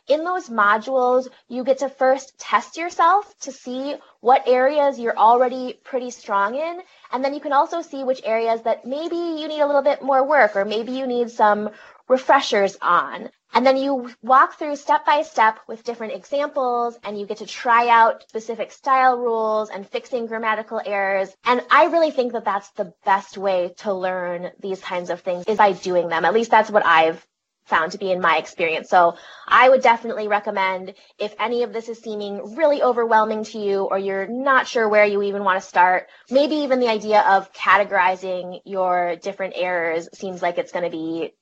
In 0.09 0.25
those 0.25 0.49
modules, 0.49 1.29
you 1.49 1.63
get 1.63 1.79
to 1.79 1.89
first 1.89 2.39
test 2.39 2.77
yourself 2.77 3.33
to 3.41 3.53
see 3.53 3.95
what 4.21 4.49
areas 4.49 4.99
you're 4.99 5.17
already 5.17 5.79
pretty 5.85 6.11
strong 6.11 6.57
in. 6.57 6.81
And 7.13 7.25
then 7.25 7.35
you 7.35 7.41
can 7.41 7.53
also 7.53 7.83
see 7.83 8.03
which 8.03 8.21
areas 8.25 8.63
that 8.63 8.85
maybe 8.85 9.17
you 9.17 9.47
need 9.47 9.61
a 9.61 9.67
little 9.67 9.83
bit 9.83 10.03
more 10.03 10.27
work 10.27 10.57
or 10.57 10.65
maybe 10.65 10.93
you 10.93 11.07
need 11.07 11.31
some 11.31 11.71
refreshers 12.09 12.77
on. 12.83 13.31
And 13.55 13.67
then 13.67 13.77
you 13.77 14.11
walk 14.23 14.59
through 14.59 14.77
step 14.77 15.05
by 15.05 15.23
step 15.23 15.59
with 15.69 15.85
different 15.85 16.15
examples 16.15 16.99
and 17.05 17.19
you 17.19 17.27
get 17.27 17.37
to 17.39 17.47
try 17.47 17.89
out 17.89 18.23
specific 18.29 18.73
style 18.73 19.19
rules 19.19 19.69
and 19.69 19.87
fixing 19.87 20.27
grammatical 20.27 20.81
errors. 20.85 21.35
And 21.45 21.63
I 21.71 21.85
really 21.87 22.11
think 22.11 22.33
that 22.33 22.47
that's 22.47 22.71
the 22.71 22.93
best 23.05 23.37
way 23.37 23.75
to 23.79 23.93
learn 23.93 24.51
these 24.61 24.81
kinds 24.81 25.11
of 25.11 25.21
things 25.21 25.45
is 25.47 25.59
by 25.59 25.73
doing 25.73 26.09
them. 26.09 26.25
At 26.25 26.35
least 26.35 26.51
that's 26.51 26.71
what 26.71 26.85
I've 26.85 27.25
found 27.73 27.93
to 27.93 27.99
be 27.99 28.13
in 28.13 28.21
my 28.21 28.37
experience. 28.37 28.91
So 28.91 29.17
I 29.49 29.71
would 29.71 29.83
definitely 29.83 30.29
recommend 30.29 30.93
if 31.19 31.35
any 31.41 31.63
of 31.63 31.73
this 31.73 31.89
is 31.89 31.99
seeming 31.99 32.55
really 32.55 32.83
overwhelming 32.83 33.45
to 33.45 33.59
you 33.59 33.85
or 33.85 33.99
you're 33.99 34.27
not 34.27 34.69
sure 34.69 34.87
where 34.91 35.07
you 35.07 35.23
even 35.23 35.43
want 35.43 35.59
to 35.61 35.67
start, 35.67 36.09
maybe 36.31 36.57
even 36.57 36.81
the 36.81 36.89
idea 36.89 37.23
of 37.23 37.51
categorizing 37.55 38.61
your 38.67 39.17
different 39.17 39.55
errors 39.57 40.07
seems 40.13 40.43
like 40.43 40.59
it's 40.59 40.73
going 40.73 40.85
to 40.85 40.91
be 40.91 41.33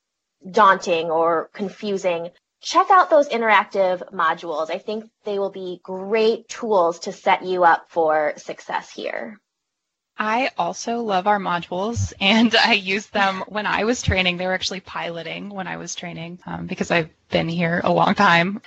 daunting 0.49 1.10
or 1.10 1.50
confusing. 1.52 2.30
Check 2.62 2.87
out 2.92 3.10
those 3.10 3.28
interactive 3.28 4.12
modules. 4.12 4.70
I 4.70 4.78
think 4.78 5.10
they 5.25 5.40
will 5.40 5.50
be 5.50 5.80
great 5.82 6.49
tools 6.49 7.00
to 7.00 7.12
set 7.12 7.44
you 7.44 7.64
up 7.64 7.87
for 7.88 8.34
success 8.37 8.92
here. 8.92 9.40
I 10.22 10.50
also 10.58 11.00
love 11.00 11.26
our 11.26 11.38
modules 11.38 12.12
and 12.20 12.54
I 12.54 12.74
used 12.74 13.10
them 13.14 13.42
when 13.48 13.64
I 13.64 13.84
was 13.84 14.02
training. 14.02 14.36
They 14.36 14.46
were 14.46 14.52
actually 14.52 14.80
piloting 14.80 15.48
when 15.48 15.66
I 15.66 15.78
was 15.78 15.94
training 15.94 16.40
um, 16.44 16.66
because 16.66 16.90
I've 16.90 17.08
been 17.30 17.48
here 17.48 17.80
a 17.82 17.90
long 17.90 18.14
time. 18.14 18.60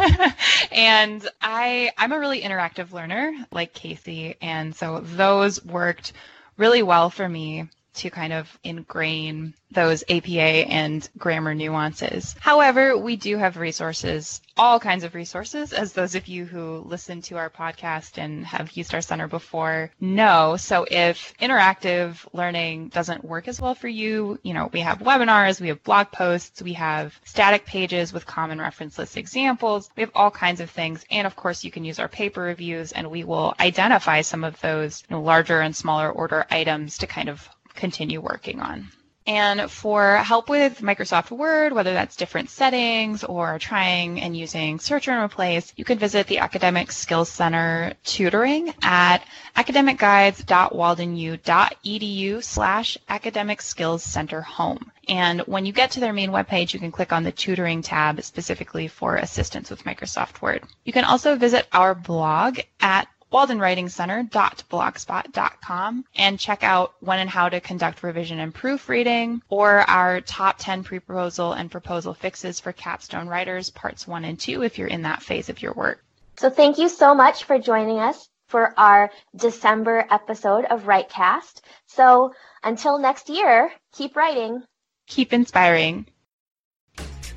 and 0.72 1.28
I, 1.42 1.90
I'm 1.98 2.12
a 2.12 2.18
really 2.18 2.40
interactive 2.40 2.92
learner 2.92 3.34
like 3.52 3.74
Casey. 3.74 4.36
And 4.40 4.74
so 4.74 5.00
those 5.00 5.62
worked 5.62 6.14
really 6.56 6.82
well 6.82 7.10
for 7.10 7.28
me 7.28 7.68
to 7.98 8.10
kind 8.10 8.32
of 8.32 8.58
ingrain 8.64 9.54
those 9.70 10.02
APA 10.08 10.70
and 10.70 11.08
grammar 11.18 11.54
nuances. 11.54 12.34
However, 12.40 12.96
we 12.96 13.16
do 13.16 13.36
have 13.36 13.58
resources, 13.58 14.40
all 14.56 14.80
kinds 14.80 15.04
of 15.04 15.14
resources, 15.14 15.72
as 15.72 15.92
those 15.92 16.14
of 16.14 16.26
you 16.26 16.46
who 16.46 16.82
listen 16.86 17.20
to 17.22 17.36
our 17.36 17.50
podcast 17.50 18.16
and 18.16 18.46
have 18.46 18.72
used 18.72 18.94
our 18.94 19.02
center 19.02 19.28
before 19.28 19.90
know. 20.00 20.56
So 20.56 20.86
if 20.90 21.34
interactive 21.38 22.26
learning 22.32 22.88
doesn't 22.88 23.24
work 23.24 23.46
as 23.46 23.60
well 23.60 23.74
for 23.74 23.88
you, 23.88 24.38
you 24.42 24.54
know, 24.54 24.70
we 24.72 24.80
have 24.80 25.00
webinars, 25.00 25.60
we 25.60 25.68
have 25.68 25.82
blog 25.84 26.10
posts, 26.12 26.62
we 26.62 26.72
have 26.72 27.18
static 27.24 27.66
pages 27.66 28.12
with 28.12 28.26
common 28.26 28.58
reference 28.58 28.98
list 28.98 29.18
examples, 29.18 29.90
we 29.96 30.02
have 30.02 30.12
all 30.14 30.30
kinds 30.30 30.60
of 30.60 30.70
things. 30.70 31.04
And 31.10 31.26
of 31.26 31.36
course, 31.36 31.62
you 31.62 31.70
can 31.70 31.84
use 31.84 31.98
our 31.98 32.08
paper 32.08 32.40
reviews 32.40 32.92
and 32.92 33.10
we 33.10 33.24
will 33.24 33.54
identify 33.60 34.22
some 34.22 34.44
of 34.44 34.58
those 34.60 35.04
you 35.10 35.16
know, 35.16 35.22
larger 35.22 35.60
and 35.60 35.76
smaller 35.76 36.10
order 36.10 36.46
items 36.50 36.96
to 36.98 37.06
kind 37.06 37.28
of 37.28 37.48
continue 37.78 38.20
working 38.20 38.60
on. 38.60 38.90
And 39.28 39.70
for 39.70 40.16
help 40.16 40.48
with 40.48 40.80
Microsoft 40.80 41.30
Word, 41.30 41.72
whether 41.74 41.92
that's 41.92 42.16
different 42.16 42.48
settings 42.48 43.24
or 43.24 43.58
trying 43.58 44.22
and 44.22 44.34
using 44.34 44.78
search 44.78 45.06
and 45.06 45.22
replace, 45.22 45.70
you 45.76 45.84
can 45.84 45.98
visit 45.98 46.28
the 46.28 46.38
Academic 46.38 46.90
Skills 46.90 47.28
Center 47.28 47.92
tutoring 48.04 48.72
at 48.80 49.18
academicguides.waldenu.edu 49.54 52.42
slash 52.42 52.96
academic 53.10 53.60
skills 53.60 54.02
center 54.02 54.40
home. 54.40 54.90
And 55.10 55.42
when 55.42 55.66
you 55.66 55.74
get 55.74 55.90
to 55.90 56.00
their 56.00 56.14
main 56.14 56.30
webpage, 56.30 56.72
you 56.72 56.80
can 56.80 56.90
click 56.90 57.12
on 57.12 57.22
the 57.22 57.32
tutoring 57.32 57.82
tab 57.82 58.22
specifically 58.22 58.88
for 58.88 59.16
assistance 59.16 59.68
with 59.68 59.84
Microsoft 59.84 60.40
Word. 60.40 60.62
You 60.86 60.94
can 60.94 61.04
also 61.04 61.36
visit 61.36 61.68
our 61.72 61.94
blog 61.94 62.60
at 62.80 63.08
waldenwritingcenter.blogspot.com 63.32 66.04
and 66.16 66.40
check 66.40 66.62
out 66.62 66.94
when 67.00 67.18
and 67.18 67.30
how 67.30 67.48
to 67.48 67.60
conduct 67.60 68.02
revision 68.02 68.38
and 68.38 68.54
proofreading 68.54 69.42
or 69.48 69.80
our 69.88 70.20
top 70.20 70.56
10 70.58 70.84
pre-proposal 70.84 71.52
and 71.52 71.70
proposal 71.70 72.14
fixes 72.14 72.60
for 72.60 72.72
capstone 72.72 73.28
writers 73.28 73.70
parts 73.70 74.08
1 74.08 74.24
and 74.24 74.40
2 74.40 74.62
if 74.62 74.78
you're 74.78 74.88
in 74.88 75.02
that 75.02 75.22
phase 75.22 75.48
of 75.48 75.62
your 75.62 75.72
work. 75.74 76.02
So 76.38 76.50
thank 76.50 76.78
you 76.78 76.88
so 76.88 77.14
much 77.14 77.44
for 77.44 77.58
joining 77.58 77.98
us 77.98 78.28
for 78.46 78.72
our 78.78 79.10
December 79.36 80.06
episode 80.10 80.64
of 80.64 80.84
WriteCast. 80.84 81.60
So 81.86 82.32
until 82.62 82.98
next 82.98 83.28
year, 83.28 83.70
keep 83.92 84.16
writing. 84.16 84.62
Keep 85.06 85.32
inspiring. 85.32 86.06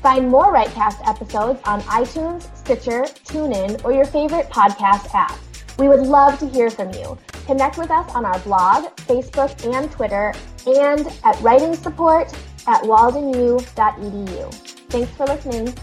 Find 0.03 0.29
more 0.29 0.53
WriteCast 0.53 1.09
episodes 1.09 1.61
on 1.65 1.81
iTunes, 1.83 2.55
Stitcher, 2.57 3.05
TuneIn, 3.25 3.83
or 3.85 3.93
your 3.93 4.05
favorite 4.05 4.51
podcast 4.51 5.15
app. 5.15 5.39
We 5.79 5.89
would 5.89 6.07
love 6.07 6.39
to 6.41 6.49
hear 6.49 6.69
from 6.69 6.93
you. 6.93 7.17
Connect 7.47 7.79
with 7.79 7.91
us 7.91 8.13
on 8.15 8.25
our 8.25 8.39
blog, 8.41 8.95
Facebook, 8.97 9.65
and 9.73 9.91
Twitter, 9.91 10.35
and 10.67 11.07
at 11.25 11.41
writing 11.41 11.75
support 11.75 12.33
at 12.67 12.83
waldenu.edu. 12.83 14.55
Thanks 14.91 15.11
for 15.13 15.27
listening. 15.27 15.75